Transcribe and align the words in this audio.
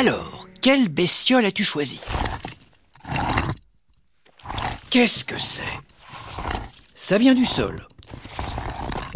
Alors, 0.00 0.46
quelle 0.62 0.88
bestiole 0.88 1.44
as-tu 1.44 1.64
choisi 1.64 1.98
Qu'est-ce 4.90 5.24
que 5.24 5.40
c'est? 5.40 5.64
Ça 6.94 7.18
vient 7.18 7.34
du 7.34 7.44
sol. 7.44 7.88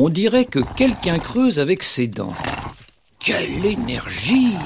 On 0.00 0.09
dirait 0.09 0.45
que 0.45 0.59
quelqu'un 0.59 1.21
creuse 1.21 1.61
avec 1.61 1.84
ses 1.84 2.09
dents. 2.09 2.34
Quelle 3.21 3.64
énergie 3.64 4.57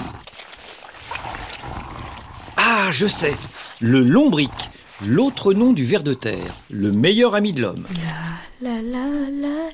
Ah, 2.57 2.89
je 2.91 3.07
sais. 3.07 3.37
Le 3.81 4.03
lombric, 4.03 4.71
l'autre 5.05 5.53
nom 5.53 5.75
du 5.75 5.85
ver 5.85 6.03
de 6.03 6.15
terre, 6.15 6.55
le 6.71 6.93
meilleur 6.93 7.35
ami 7.35 7.53
de 7.53 7.61
l'homme. 7.61 7.87
La 8.63 8.81
la 8.81 8.81
la 8.81 9.67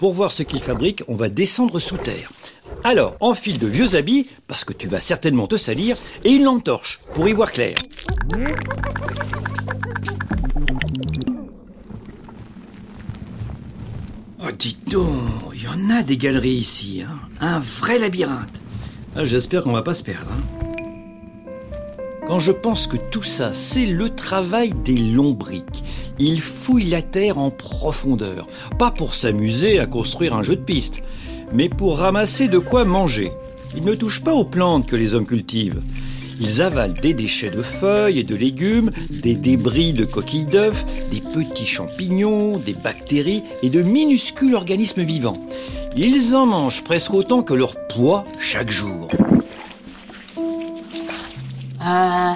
Pour 0.00 0.14
voir 0.14 0.32
ce 0.32 0.42
qu'il 0.42 0.60
fabrique, 0.62 1.02
on 1.08 1.14
va 1.14 1.28
descendre 1.28 1.78
sous 1.78 1.98
terre. 1.98 2.32
Alors, 2.84 3.16
enfile 3.20 3.58
de 3.58 3.66
vieux 3.66 3.94
habits, 3.96 4.26
parce 4.46 4.64
que 4.64 4.72
tu 4.72 4.88
vas 4.88 5.00
certainement 5.00 5.46
te 5.46 5.56
salir, 5.56 5.96
et 6.24 6.30
une 6.30 6.44
lampe 6.44 6.64
torche, 6.64 7.00
pour 7.14 7.28
y 7.28 7.32
voir 7.32 7.52
clair. 7.52 7.76
Oh, 14.42 14.50
dites 14.58 14.88
donc, 14.90 15.10
il 15.54 15.62
y 15.64 15.68
en 15.68 15.90
a 15.90 16.02
des 16.02 16.16
galeries 16.16 16.50
ici, 16.50 17.02
hein. 17.06 17.18
un 17.40 17.58
vrai 17.60 17.98
labyrinthe. 17.98 18.60
Ah, 19.14 19.24
J'espère 19.24 19.62
qu'on 19.62 19.72
va 19.72 19.82
pas 19.82 19.94
se 19.94 20.02
perdre. 20.04 20.30
hein. 20.32 20.59
Je 22.38 22.52
pense 22.52 22.86
que 22.86 22.96
tout 22.96 23.22
ça, 23.22 23.52
c'est 23.52 23.86
le 23.86 24.08
travail 24.08 24.72
des 24.84 24.96
lombrics. 24.96 25.84
Ils 26.18 26.40
fouillent 26.40 26.88
la 26.88 27.02
terre 27.02 27.38
en 27.38 27.50
profondeur, 27.50 28.46
pas 28.78 28.90
pour 28.90 29.14
s'amuser 29.14 29.78
à 29.78 29.86
construire 29.86 30.34
un 30.34 30.42
jeu 30.42 30.56
de 30.56 30.62
piste, 30.62 31.02
mais 31.52 31.68
pour 31.68 31.98
ramasser 31.98 32.48
de 32.48 32.58
quoi 32.58 32.84
manger. 32.84 33.32
Ils 33.76 33.84
ne 33.84 33.94
touchent 33.94 34.22
pas 34.22 34.32
aux 34.32 34.44
plantes 34.44 34.86
que 34.86 34.96
les 34.96 35.14
hommes 35.14 35.26
cultivent. 35.26 35.82
Ils 36.40 36.62
avalent 36.62 36.94
des 36.94 37.12
déchets 37.12 37.50
de 37.50 37.60
feuilles 37.60 38.20
et 38.20 38.24
de 38.24 38.34
légumes, 38.34 38.90
des 39.10 39.34
débris 39.34 39.92
de 39.92 40.06
coquilles 40.06 40.46
d'œufs, 40.46 40.86
des 41.10 41.20
petits 41.20 41.66
champignons, 41.66 42.56
des 42.56 42.72
bactéries 42.72 43.42
et 43.62 43.68
de 43.68 43.82
minuscules 43.82 44.54
organismes 44.54 45.02
vivants. 45.02 45.36
Ils 45.94 46.34
en 46.34 46.46
mangent 46.46 46.84
presque 46.84 47.12
autant 47.12 47.42
que 47.42 47.52
leur 47.52 47.74
poids 47.88 48.24
chaque 48.38 48.70
jour. 48.70 49.08
Euh, 51.90 52.32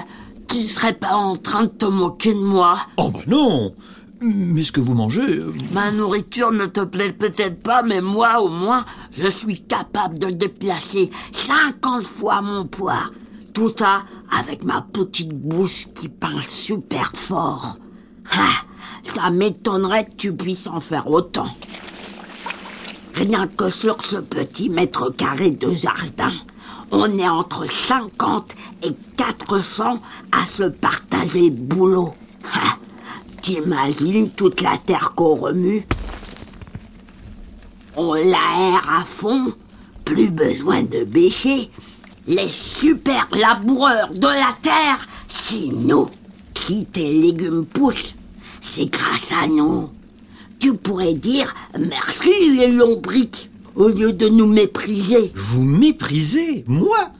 tu 0.47 0.63
serais 0.65 0.93
pas 0.93 1.13
en 1.15 1.35
train 1.37 1.63
de 1.63 1.69
te 1.69 1.85
moquer 1.85 2.33
de 2.33 2.39
moi 2.39 2.77
Oh 2.97 3.09
bah 3.09 3.19
non 3.27 3.73
Mais 4.21 4.63
ce 4.63 4.71
que 4.71 4.81
vous 4.81 4.93
mangez... 4.95 5.21
euh, 5.21 5.53
Ma 5.71 5.91
nourriture 5.91 6.51
ne 6.51 6.65
te 6.65 6.81
plaît 6.81 7.13
peut-être 7.13 7.61
pas, 7.63 7.81
mais 7.81 8.01
moi, 8.01 8.41
au 8.41 8.49
moins, 8.49 8.83
je 9.11 9.29
suis 9.29 9.61
capable 9.61 10.19
de 10.19 10.27
déplacer 10.31 11.09
50 11.31 12.03
fois 12.03 12.41
mon 12.41 12.65
poids. 12.65 13.11
Tout 13.53 13.71
ça 13.77 14.03
avec 14.37 14.63
ma 14.65 14.81
petite 14.81 15.31
bouche 15.33 15.87
qui 15.95 16.09
pince 16.09 16.49
super 16.49 17.11
fort. 17.15 17.77
Ah, 18.33 18.63
ça 19.03 19.29
m'étonnerait 19.29 20.05
que 20.05 20.15
tu 20.15 20.33
puisses 20.33 20.67
en 20.67 20.81
faire 20.81 21.09
autant. 21.09 21.47
Rien 23.13 23.47
que 23.47 23.69
sur 23.69 24.01
ce 24.03 24.17
petit 24.17 24.69
mètre 24.69 25.09
carré 25.15 25.51
de 25.51 25.69
jardin, 25.69 26.33
on 26.95 27.17
est 27.17 27.27
entre 27.27 27.65
50 27.69 28.55
et 28.83 28.91
400 29.17 29.99
à 30.31 30.45
se 30.47 30.63
partager 30.63 31.49
boulot. 31.49 32.13
Ah, 32.53 32.77
T'imagines 33.41 34.29
toute 34.31 34.61
la 34.61 34.77
terre 34.77 35.13
qu'on 35.13 35.35
remue? 35.35 35.85
On 37.95 38.13
l'aère 38.13 38.89
à 38.89 39.03
fond, 39.05 39.53
plus 40.03 40.29
besoin 40.29 40.83
de 40.83 41.03
bêcher. 41.03 41.69
Les 42.27 42.49
super 42.49 43.27
laboureurs 43.31 44.09
de 44.13 44.27
la 44.27 44.51
terre, 44.61 45.07
c'est 45.27 45.67
nous 45.67 46.09
qui 46.53 46.85
tes 46.85 47.11
légumes 47.11 47.65
poussent. 47.65 48.15
C'est 48.63 48.87
grâce 48.87 49.31
à 49.31 49.47
nous. 49.47 49.89
Tu 50.57 50.73
pourrais 50.73 51.13
dire 51.13 51.53
merci 51.77 52.55
les 52.55 52.71
lombriques 52.71 53.51
au 53.75 53.89
lieu 53.89 54.13
de 54.13 54.27
nous 54.27 54.47
mépriser. 54.47 55.31
Vous 55.35 55.63
méprisez 55.63 56.63
Moi? 56.67 57.11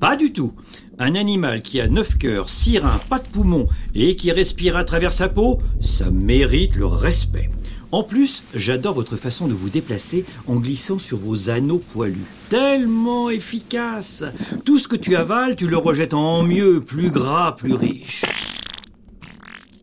Pas 0.00 0.16
du 0.16 0.32
tout. 0.32 0.52
Un 0.98 1.14
animal 1.14 1.60
qui 1.62 1.80
a 1.80 1.88
neuf 1.88 2.18
cœurs, 2.18 2.50
six 2.50 2.78
reins, 2.78 3.00
pas 3.08 3.18
de 3.18 3.26
poumons 3.26 3.66
et 3.94 4.16
qui 4.16 4.30
respire 4.30 4.76
à 4.76 4.84
travers 4.84 5.12
sa 5.12 5.28
peau, 5.28 5.58
ça 5.80 6.10
mérite 6.10 6.76
le 6.76 6.86
respect. 6.86 7.50
En 7.90 8.02
plus, 8.02 8.42
j'adore 8.54 8.94
votre 8.94 9.16
façon 9.16 9.46
de 9.46 9.52
vous 9.52 9.70
déplacer 9.70 10.24
en 10.48 10.56
glissant 10.56 10.98
sur 10.98 11.16
vos 11.16 11.48
anneaux 11.48 11.78
poilus. 11.92 12.26
Tellement 12.48 13.30
efficace 13.30 14.24
Tout 14.64 14.78
ce 14.78 14.88
que 14.88 14.96
tu 14.96 15.14
avales, 15.14 15.56
tu 15.56 15.68
le 15.68 15.76
rejettes 15.76 16.14
en 16.14 16.42
mieux, 16.42 16.80
plus 16.80 17.10
gras, 17.10 17.52
plus 17.52 17.74
riche. 17.74 18.24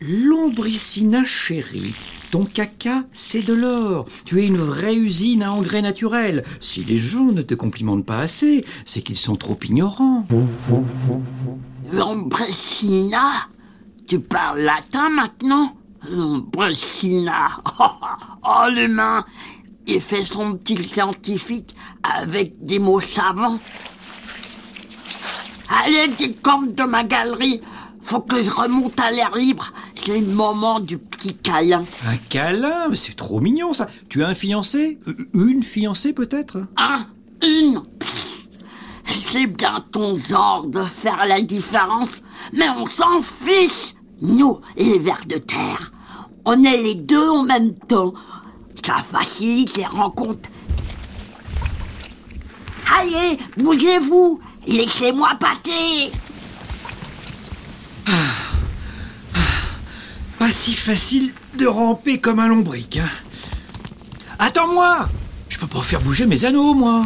Lombricina 0.02 1.24
chérie, 1.24 1.94
ton 2.32 2.46
caca, 2.46 3.04
c'est 3.12 3.42
de 3.42 3.54
l'or. 3.54 4.06
Tu 4.24 4.40
es 4.40 4.46
une 4.46 4.58
vraie 4.58 4.96
usine 4.96 5.44
à 5.44 5.52
engrais 5.52 5.82
naturels. 5.82 6.44
Si 6.62 6.84
les 6.86 6.96
gens 6.96 7.34
ne 7.34 7.42
te 7.42 7.54
complimentent 7.54 8.06
pas 8.06 8.20
assez, 8.20 8.66
c'est 8.86 9.02
qu'ils 9.02 9.18
sont 9.18 9.36
trop 9.36 9.60
ignorants. 9.64 10.26
Lombricina 11.92 13.32
Tu 14.08 14.22
parles 14.22 14.62
latin 14.62 15.10
maintenant? 15.10 15.76
Lombricina 16.10 17.48
Oh, 17.80 17.84
oh, 18.46 18.70
l'humain 18.70 19.26
Il 19.88 20.00
fait 20.00 20.24
son 20.24 20.54
petit 20.54 20.82
scientifique 20.82 21.76
avec 22.02 22.66
des 22.66 22.80
mots 22.80 23.02
savants. 23.02 23.60
Allez, 25.68 26.08
décompte 26.18 26.78
de 26.78 26.84
ma 26.84 27.04
galerie 27.04 27.60
Faut 28.02 28.22
que 28.22 28.42
je 28.42 28.50
remonte 28.50 28.98
à 29.02 29.12
l'air 29.12 29.36
libre. 29.36 29.74
C'est 29.96 30.20
le 30.20 30.28
moment 30.28 30.80
du 30.80 30.98
petit 31.22 31.36
câlin. 31.36 31.86
Un 32.06 32.18
câlin 32.30 32.90
Mais 32.90 32.96
C'est 32.96 33.16
trop 33.16 33.40
mignon 33.40 33.74
ça. 33.74 33.88
Tu 34.10 34.24
as 34.24 34.28
un 34.28 34.36
fiancé? 34.36 35.00
Euh, 35.08 35.14
Une 35.34 35.62
fiancée 35.64 36.14
peut-être? 36.14 36.58
Un, 36.78 37.06
une. 37.44 37.82
C'est 39.06 39.48
bien 39.48 39.84
ton 39.92 40.18
genre 40.18 40.66
de 40.68 40.84
faire 40.84 41.26
la 41.28 41.42
différence, 41.42 42.22
mais 42.54 42.70
on 42.70 42.86
s'en 42.86 43.22
fiche. 43.22 43.94
Nous, 44.22 44.60
les 44.78 45.00
vers 45.00 45.22
de 45.28 45.38
terre, 45.38 45.92
on 46.46 46.64
est 46.64 46.78
les 46.82 46.96
deux 46.96 47.30
en 47.30 47.44
même 47.44 47.74
temps. 47.74 48.14
Ça 48.86 48.96
facilite 49.04 49.78
les 49.78 49.86
rencontres. 49.86 50.50
Allez, 53.00 53.38
bougez-vous, 53.58 54.40
laissez-moi 54.68 55.30
pâter. 55.40 56.12
Pas 60.52 60.58
si 60.58 60.74
facile 60.74 61.32
de 61.58 61.66
ramper 61.66 62.18
comme 62.18 62.40
un 62.40 62.48
lombric. 62.50 62.98
Hein. 62.98 63.08
Attends-moi 64.38 65.08
Je 65.48 65.58
peux 65.58 65.66
pas 65.66 65.80
faire 65.80 66.02
bouger 66.02 66.26
mes 66.26 66.44
anneaux, 66.44 66.74
moi 66.74 67.04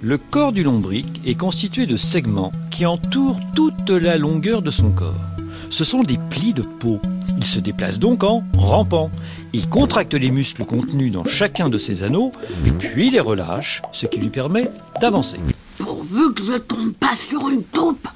Le 0.00 0.16
corps 0.16 0.52
du 0.52 0.62
lombric 0.62 1.20
est 1.26 1.34
constitué 1.34 1.86
de 1.86 1.96
segments 1.96 2.52
qui 2.70 2.86
entourent 2.86 3.40
toute 3.56 3.90
la 3.90 4.18
longueur 4.18 4.62
de 4.62 4.70
son 4.70 4.92
corps. 4.92 5.16
Ce 5.68 5.82
sont 5.82 6.04
des 6.04 6.16
plis 6.30 6.52
de 6.52 6.62
peau. 6.62 7.00
Il 7.36 7.44
se 7.44 7.58
déplace 7.58 7.98
donc 7.98 8.22
en 8.22 8.44
rampant. 8.56 9.10
Il 9.52 9.68
contracte 9.68 10.14
les 10.14 10.30
muscles 10.30 10.64
contenus 10.64 11.10
dans 11.10 11.24
chacun 11.24 11.68
de 11.68 11.76
ses 11.76 12.04
anneaux, 12.04 12.30
puis 12.78 13.10
les 13.10 13.18
relâche, 13.18 13.82
ce 13.90 14.06
qui 14.06 14.20
lui 14.20 14.30
permet 14.30 14.70
d'avancer. 15.00 15.40
Pourvu 15.78 16.34
que 16.34 16.44
je 16.44 16.52
tombe 16.52 16.92
pas 16.92 17.16
sur 17.16 17.48
une 17.48 17.64
taupe, 17.64 18.06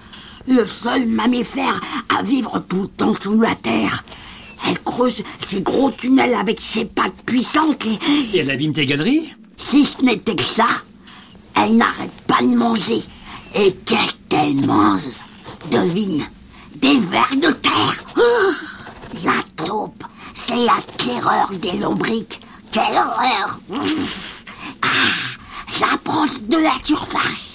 le 0.47 0.67
seul 0.67 1.07
mammifère 1.07 1.81
à 2.17 2.23
vivre 2.23 2.63
tout 2.69 2.83
le 2.83 2.89
temps 2.89 3.15
sous 3.21 3.41
la 3.41 3.55
terre. 3.55 4.05
Elle 4.67 4.79
creuse 4.81 5.23
ses 5.47 5.61
gros 5.63 5.91
tunnels 5.91 6.35
avec 6.35 6.61
ses 6.61 6.85
pattes 6.85 7.23
puissantes 7.27 7.85
et, 7.87 7.99
Et 8.35 8.39
elle 8.41 8.51
abîme 8.51 8.73
tes 8.73 8.87
galeries 8.87 9.33
si 9.57 9.85
ce 9.85 10.03
n'était 10.03 10.35
que 10.37 10.43
ça, 10.43 10.67
elle 11.57 11.77
n'arrête 11.77 12.13
pas 12.27 12.43
de 12.43 12.55
manger. 12.55 13.03
Et 13.55 13.73
qu'est-ce 13.87 14.15
qu'elle 14.29 14.67
mange 14.67 15.03
Devine, 15.71 16.25
des 16.77 16.99
vers 16.99 17.31
de 17.37 17.53
terre. 17.53 18.05
Oh, 18.17 18.53
la 19.25 19.65
taupe, 19.65 20.05
c'est 20.35 20.57
la 20.57 20.77
terreur 20.99 21.51
des 21.53 21.79
lombriques. 21.79 22.41
Quelle 22.71 22.97
horreur 22.97 23.61
Ah, 24.83 24.89
J'approche 25.79 26.41
de 26.43 26.57
la 26.57 26.75
surface. 26.83 27.54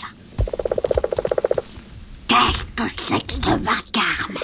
Ce 2.79 3.57
vacarme 3.57 4.37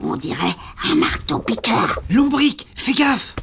On 0.00 0.16
dirait 0.16 0.56
un 0.90 0.94
marteau-piqueur. 0.94 2.00
Lombric, 2.08 2.66
fais 2.74 2.94
gaffe 2.94 3.36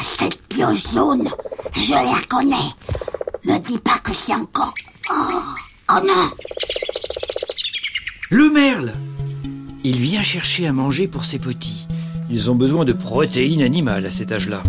Cette 0.00 0.40
pioche 0.46 0.92
jaune, 0.94 1.28
je 1.74 1.92
la 1.92 2.20
connais. 2.28 2.54
Me 3.44 3.58
dis 3.58 3.78
pas 3.78 3.98
que 3.98 4.14
c'est 4.14 4.32
encore... 4.32 4.72
Oh, 5.12 5.40
oh 5.90 6.06
non 6.06 6.30
Le 8.30 8.48
merle 8.48 8.92
Il 9.82 9.96
vient 9.96 10.22
chercher 10.22 10.68
à 10.68 10.72
manger 10.72 11.08
pour 11.08 11.24
ses 11.24 11.40
petits. 11.40 11.88
Ils 12.30 12.48
ont 12.48 12.54
besoin 12.54 12.84
de 12.84 12.92
protéines 12.92 13.62
animales 13.62 14.06
à 14.06 14.12
cet 14.12 14.30
âge-là. 14.30 14.62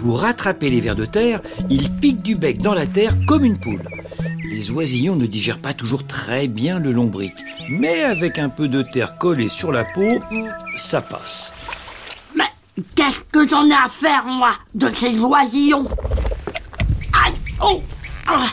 Pour 0.00 0.20
rattraper 0.20 0.68
les 0.68 0.82
vers 0.82 0.96
de 0.96 1.06
terre, 1.06 1.40
il 1.70 1.90
pique 1.90 2.20
du 2.20 2.34
bec 2.34 2.60
dans 2.60 2.74
la 2.74 2.86
terre 2.86 3.14
comme 3.26 3.46
une 3.46 3.58
poule. 3.58 3.88
Les 4.50 4.72
oisillons 4.72 5.14
ne 5.14 5.26
digèrent 5.26 5.60
pas 5.60 5.74
toujours 5.74 6.04
très 6.04 6.48
bien 6.48 6.80
le 6.80 6.90
lombric, 6.90 7.34
mais 7.68 8.02
avec 8.02 8.36
un 8.36 8.48
peu 8.48 8.66
de 8.66 8.82
terre 8.82 9.16
collée 9.16 9.48
sur 9.48 9.70
la 9.70 9.84
peau, 9.84 10.18
ça 10.74 11.00
passe. 11.00 11.52
Mais 12.34 12.48
qu'est-ce 12.96 13.20
que 13.30 13.48
j'en 13.48 13.64
ai 13.68 13.72
à 13.72 13.88
faire, 13.88 14.24
moi, 14.26 14.54
de 14.74 14.90
ces 14.90 15.16
oisillons? 15.20 15.88
Aïe 17.24 17.34
Oh 17.62 17.80
ah, 18.26 18.46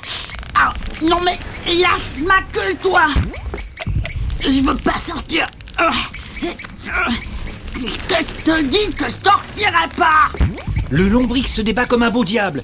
ah, 0.54 0.74
Non 1.02 1.20
mais, 1.26 1.40
lâche 1.66 2.24
ma 2.24 2.42
queue, 2.54 2.76
toi 2.84 3.08
Je 4.42 4.62
veux 4.62 4.78
pas 4.78 5.00
sortir 5.00 5.48
Ah, 5.80 5.90
je 7.76 8.44
te 8.44 8.62
dis 8.62 8.96
que 8.96 9.06
je 9.06 9.30
sortirai 9.30 9.90
pas 9.98 10.30
Le 10.92 11.08
lombric 11.08 11.48
se 11.48 11.62
débat 11.62 11.88
comme 11.88 12.04
un 12.04 12.12
beau 12.12 12.24
diable. 12.24 12.64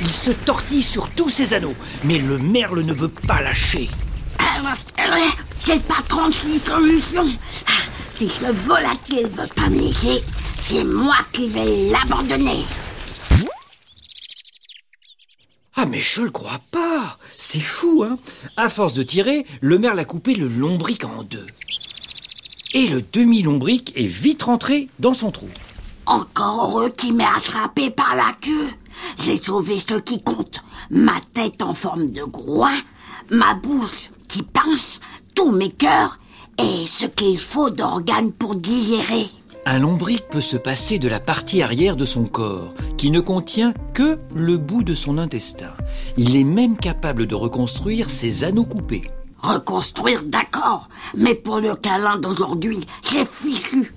Il 0.00 0.10
se 0.10 0.30
tortille 0.30 0.82
sur 0.82 1.10
tous 1.10 1.28
ses 1.28 1.54
anneaux, 1.54 1.74
mais 2.04 2.18
le 2.18 2.38
merle 2.38 2.82
ne 2.82 2.92
veut 2.92 3.08
pas 3.26 3.42
lâcher. 3.42 3.90
J'ai 5.66 5.78
pas 5.80 6.02
36 6.08 6.58
solutions. 6.58 7.26
Ah, 7.66 7.82
Si 8.16 8.28
ce 8.28 8.46
volatile 8.46 9.26
veut 9.28 9.48
pas 9.54 9.68
me 9.68 9.80
laisser, 9.80 10.22
c'est 10.60 10.84
moi 10.84 11.16
qui 11.32 11.48
vais 11.48 11.90
l'abandonner. 11.90 12.64
Ah 15.80 15.86
mais 15.86 16.00
je 16.00 16.22
le 16.22 16.30
crois 16.30 16.58
pas 16.72 17.18
C'est 17.36 17.60
fou, 17.60 18.02
hein 18.02 18.18
À 18.56 18.68
force 18.68 18.94
de 18.94 19.04
tirer, 19.04 19.46
le 19.60 19.78
merle 19.78 20.00
a 20.00 20.04
coupé 20.04 20.34
le 20.34 20.48
lombric 20.48 21.04
en 21.04 21.22
deux. 21.22 21.46
Et 22.74 22.88
le 22.88 23.00
demi-lombric 23.02 23.92
est 23.94 24.06
vite 24.06 24.42
rentré 24.42 24.88
dans 24.98 25.14
son 25.14 25.30
trou. 25.30 25.48
Encore 26.06 26.64
heureux 26.70 26.90
qui 26.90 27.12
m'ait 27.12 27.24
attrapé 27.24 27.90
par 27.90 28.16
la 28.16 28.32
queue. 28.40 28.68
J'ai 29.22 29.42
sauvé 29.42 29.78
ce 29.78 29.94
qui 29.94 30.22
compte. 30.22 30.62
Ma 30.90 31.20
tête 31.32 31.62
en 31.62 31.74
forme 31.74 32.10
de 32.10 32.22
groin, 32.22 32.74
ma 33.30 33.54
bouche 33.54 34.10
qui 34.28 34.42
pince, 34.42 35.00
tous 35.34 35.50
mes 35.50 35.70
cœurs 35.70 36.18
et 36.58 36.86
ce 36.86 37.06
qu'il 37.06 37.38
faut 37.38 37.70
d'organes 37.70 38.32
pour 38.32 38.56
digérer. 38.56 39.26
Un 39.66 39.80
lombric 39.80 40.28
peut 40.30 40.40
se 40.40 40.56
passer 40.56 40.98
de 40.98 41.08
la 41.08 41.20
partie 41.20 41.62
arrière 41.62 41.96
de 41.96 42.04
son 42.04 42.24
corps, 42.24 42.74
qui 42.96 43.10
ne 43.10 43.20
contient 43.20 43.74
que 43.92 44.18
le 44.34 44.56
bout 44.56 44.82
de 44.82 44.94
son 44.94 45.18
intestin. 45.18 45.72
Il 46.16 46.36
est 46.36 46.44
même 46.44 46.76
capable 46.76 47.26
de 47.26 47.34
reconstruire 47.34 48.08
ses 48.08 48.44
anneaux 48.44 48.64
coupés. 48.64 49.04
Reconstruire, 49.42 50.22
d'accord, 50.24 50.88
mais 51.14 51.34
pour 51.34 51.60
le 51.60 51.74
câlin 51.74 52.18
d'aujourd'hui, 52.18 52.80
c'est 53.02 53.28
fichu. 53.28 53.92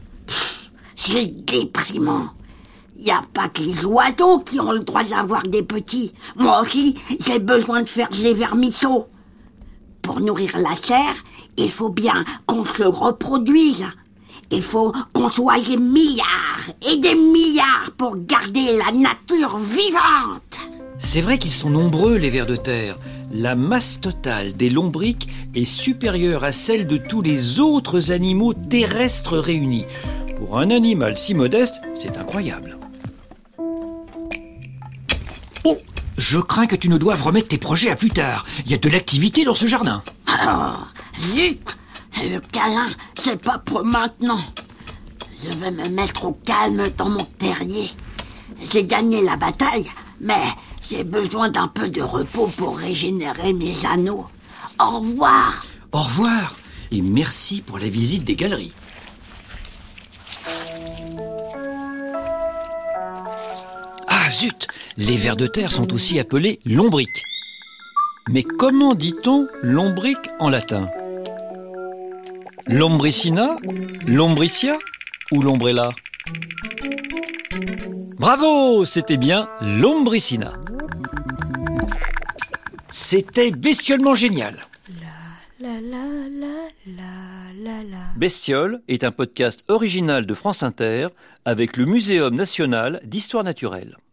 C'est 0.95 1.45
déprimant. 1.45 2.27
Y 3.03 3.09
a 3.09 3.23
pas 3.33 3.49
que 3.49 3.63
les 3.63 3.83
oiseaux 3.83 4.39
qui 4.39 4.59
ont 4.59 4.71
le 4.71 4.81
droit 4.81 5.03
d'avoir 5.03 5.41
des 5.41 5.63
petits. 5.63 6.13
Moi 6.35 6.61
aussi, 6.61 6.93
j'ai 7.19 7.39
besoin 7.39 7.81
de 7.81 7.89
faire 7.89 8.09
des 8.09 8.35
vermisseaux. 8.35 9.07
Pour 10.03 10.19
nourrir 10.19 10.59
la 10.59 10.75
chair, 10.75 11.15
il 11.57 11.71
faut 11.71 11.89
bien 11.89 12.23
qu'on 12.45 12.63
se 12.63 12.83
reproduise. 12.83 13.87
Il 14.51 14.61
faut 14.61 14.93
qu'on 15.13 15.31
soit 15.31 15.59
des 15.61 15.77
milliards 15.77 16.69
et 16.87 16.97
des 16.97 17.15
milliards 17.15 17.89
pour 17.97 18.17
garder 18.17 18.77
la 18.77 18.91
nature 18.91 19.57
vivante. 19.57 20.59
C'est 20.99 21.21
vrai 21.21 21.39
qu'ils 21.39 21.51
sont 21.51 21.71
nombreux, 21.71 22.17
les 22.17 22.29
vers 22.29 22.45
de 22.45 22.55
terre. 22.55 22.99
La 23.33 23.55
masse 23.55 23.99
totale 23.99 24.55
des 24.55 24.69
lombrics 24.69 25.27
est 25.55 25.65
supérieure 25.65 26.43
à 26.43 26.51
celle 26.51 26.85
de 26.85 26.97
tous 26.97 27.23
les 27.23 27.59
autres 27.59 28.11
animaux 28.11 28.53
terrestres 28.53 29.39
réunis. 29.39 29.85
Pour 30.35 30.59
un 30.59 30.69
animal 30.69 31.17
si 31.17 31.33
modeste, 31.33 31.81
c'est 31.95 32.17
incroyable. 32.17 32.77
Oh 35.63 35.77
Je 36.17 36.39
crains 36.39 36.67
que 36.67 36.75
tu 36.75 36.89
ne 36.89 36.97
doives 36.97 37.21
remettre 37.23 37.49
tes 37.49 37.57
projets 37.57 37.91
à 37.91 37.95
plus 37.95 38.09
tard. 38.09 38.45
Il 38.65 38.71
y 38.71 38.73
a 38.73 38.77
de 38.77 38.89
l'activité 38.89 39.43
dans 39.43 39.55
ce 39.55 39.67
jardin. 39.67 40.01
Oh, 40.27 40.71
zut 41.33 41.77
Le 42.17 42.39
câlin, 42.39 42.87
c'est 43.19 43.41
pas 43.41 43.57
pour 43.59 43.83
maintenant. 43.85 44.39
Je 45.43 45.49
vais 45.57 45.71
me 45.71 45.89
mettre 45.89 46.25
au 46.25 46.33
calme 46.33 46.89
dans 46.97 47.09
mon 47.09 47.23
terrier. 47.23 47.89
J'ai 48.71 48.83
gagné 48.83 49.21
la 49.21 49.37
bataille, 49.37 49.89
mais 50.19 50.43
j'ai 50.87 51.03
besoin 51.03 51.49
d'un 51.49 51.67
peu 51.67 51.89
de 51.89 52.01
repos 52.01 52.49
pour 52.57 52.77
régénérer 52.77 53.53
mes 53.53 53.73
anneaux. 53.85 54.27
Au 54.79 54.99
revoir 54.99 55.65
Au 55.91 56.01
revoir 56.01 56.55
et 56.91 57.01
merci 57.01 57.61
pour 57.61 57.79
la 57.79 57.87
visite 57.87 58.25
des 58.25 58.35
galeries. 58.35 58.73
Zut 64.31 64.67
Les 64.97 65.17
vers 65.17 65.35
de 65.35 65.47
terre 65.47 65.71
sont 65.71 65.93
aussi 65.93 66.19
appelés 66.19 66.59
lombrics. 66.65 67.23
Mais 68.29 68.43
comment 68.43 68.95
dit-on 68.95 69.47
lombric 69.61 70.17
en 70.39 70.49
latin? 70.49 70.89
Lombricina 72.67 73.57
Lombricia 74.05 74.77
Ou 75.31 75.41
lombrella? 75.41 75.91
Bravo 78.19 78.85
C'était 78.85 79.17
bien 79.17 79.49
lombricina. 79.61 80.53
C'était 82.89 83.51
bestiolement 83.51 84.15
génial. 84.15 84.61
La 85.59 85.69
la 85.81 86.05
la 86.29 86.47
la 86.87 87.03
la 87.63 87.83
la. 87.83 87.97
Bestiole 88.15 88.81
est 88.87 89.03
un 89.03 89.11
podcast 89.11 89.63
original 89.67 90.25
de 90.25 90.33
France 90.33 90.63
Inter 90.63 91.07
avec 91.45 91.77
le 91.77 91.85
Muséum 91.85 92.35
national 92.35 93.01
d'histoire 93.03 93.43
naturelle. 93.43 93.97